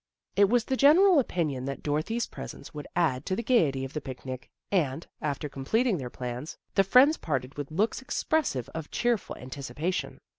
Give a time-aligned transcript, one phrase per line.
[0.35, 4.01] It was the general opinion that Dorothy's presence would add to the gaiety of the
[4.01, 9.75] picnic, and, after completing their plans, the friends parted with looks expressive of cheerful antici
[9.75, 10.17] pation.